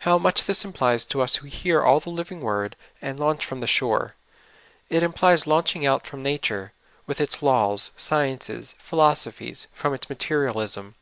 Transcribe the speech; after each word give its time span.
How 0.00 0.18
much 0.18 0.44
this 0.44 0.66
implies 0.66 1.02
to 1.06 1.22
us 1.22 1.36
who 1.36 1.46
will 1.46 1.50
hear 1.50 1.82
all 1.82 1.98
the 1.98 2.10
living 2.10 2.42
word, 2.42 2.76
and 3.00 3.18
launch 3.18 3.48
trom 3.48 3.62
the 3.62 3.66
shore! 3.66 4.16
It 4.90 5.02
implies 5.02 5.46
launching 5.46 5.86
out 5.86 6.06
from 6.06 6.22
nature, 6.22 6.74
with 7.06 7.22
its 7.22 7.42
laws, 7.42 7.90
sciences, 7.96 8.74
philosophies, 8.78 9.68
from 9.72 9.94
its 9.94 10.10
materialism. 10.10 10.94